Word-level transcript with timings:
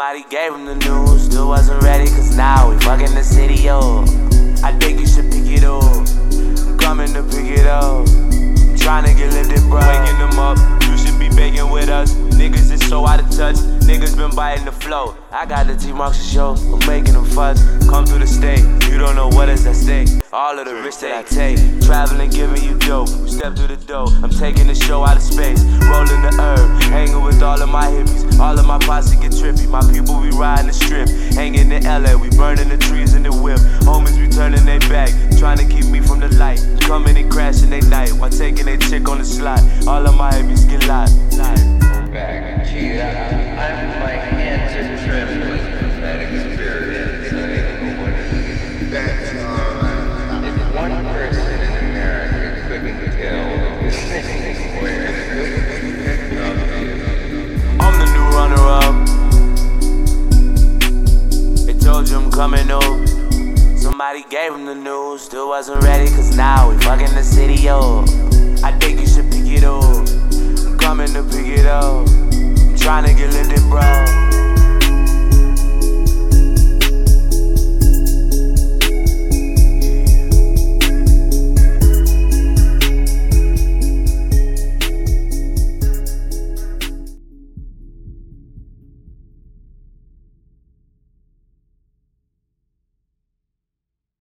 Somebody 0.00 0.24
gave 0.30 0.54
him 0.54 0.64
the 0.64 0.76
news, 0.76 1.28
dude 1.28 1.46
wasn't 1.46 1.82
ready, 1.82 2.06
cause 2.06 2.34
now 2.34 2.70
we 2.70 2.78
fucking 2.78 3.14
the 3.14 3.22
city 3.22 3.68
up. 3.68 4.08
I 4.64 4.72
think 4.78 4.98
you 4.98 5.06
should 5.06 5.30
pick 5.30 5.44
it 5.44 5.62
up. 5.62 5.84
I'm 5.84 6.78
coming 6.78 7.12
to 7.12 7.22
pick 7.22 7.44
it 7.44 7.66
up. 7.66 8.08
I'm 8.08 8.76
trying 8.78 9.04
to 9.04 9.12
get 9.12 9.30
lifted, 9.34 9.60
bro. 9.68 9.78
Waking 9.78 10.18
them 10.18 10.38
up, 10.38 10.56
you 10.84 10.96
should 10.96 11.18
be 11.18 11.28
begging 11.28 11.68
with 11.68 11.90
us. 11.90 12.14
Niggas 12.14 12.72
is 12.72 12.80
so 12.88 13.06
out 13.06 13.20
of 13.20 13.28
touch, 13.28 13.56
niggas 13.84 14.16
been 14.16 14.34
biting 14.34 14.64
the 14.64 14.72
flow. 14.72 15.18
I 15.30 15.44
got 15.44 15.66
the 15.66 15.76
T-Marks 15.76 16.16
to 16.16 16.24
show, 16.24 16.54
I'm 16.54 16.78
making 16.88 17.12
them 17.12 17.26
fuss. 17.26 17.60
Come 17.86 17.99
don't 19.14 19.30
know 19.30 19.36
what 19.36 19.48
is 19.48 19.66
at 19.66 19.74
stake. 19.74 20.08
All 20.32 20.56
of 20.56 20.66
the 20.66 20.74
risks 20.74 21.00
that 21.00 21.12
I 21.12 21.22
take. 21.22 21.58
Traveling, 21.82 22.30
giving 22.30 22.62
you 22.62 22.78
dope. 22.78 23.08
Step 23.08 23.56
through 23.56 23.74
the 23.74 23.76
door. 23.76 24.06
I'm 24.22 24.30
taking 24.30 24.68
the 24.68 24.74
show 24.74 25.04
out 25.04 25.16
of 25.16 25.22
space. 25.22 25.62
Rolling 25.90 26.22
the 26.22 26.32
herb. 26.38 26.82
Hanging 26.82 27.22
with 27.22 27.42
all 27.42 27.60
of 27.60 27.68
my 27.68 27.86
hippies. 27.86 28.38
All 28.38 28.56
of 28.56 28.66
my 28.66 28.78
posse 28.78 29.16
get 29.16 29.32
trippy. 29.32 29.68
My 29.68 29.80
people, 29.92 30.20
we 30.20 30.30
riding 30.30 30.68
the 30.68 30.72
strip. 30.72 31.08
Hanging 31.34 31.72
in 31.72 31.82
LA. 31.82 32.14
We 32.14 32.30
burning 32.30 32.68
the 32.68 32.78
trees 32.78 33.14
in 33.14 33.24
the 33.24 33.32
whip. 33.32 33.58
Homies, 33.82 34.16
we 34.16 34.28
turning 34.28 34.64
their 34.64 34.80
back. 34.80 35.10
Trying 35.38 35.58
to 35.58 35.64
keep 35.66 35.86
me 35.86 36.00
from 36.00 36.20
the 36.20 36.28
light. 36.36 36.60
Coming 36.80 37.16
and 37.16 37.30
crashing 37.30 37.70
they 37.70 37.80
night. 37.80 38.12
While 38.12 38.30
taking 38.30 38.66
their 38.66 38.78
chick 38.78 39.08
on 39.08 39.18
the 39.18 39.24
slide. 39.24 39.64
All 39.88 40.06
of 40.06 40.14
my 40.16 40.30
hippies 40.30 40.68
get 40.68 40.86
live. 40.86 41.10
back. 42.12 43.79
You 62.08 62.30
coming 62.30 62.70
up. 62.70 62.82
Somebody 63.76 64.24
gave 64.30 64.54
him 64.54 64.64
the 64.64 64.74
news, 64.74 65.20
still 65.20 65.48
wasn't 65.48 65.82
ready, 65.84 66.08
cause 66.08 66.34
now 66.34 66.70
we 66.70 66.78
fucking 66.78 67.14
the 67.14 67.22
city 67.22 67.68
up. 67.68 68.08
I 68.64 68.72
think 68.78 68.99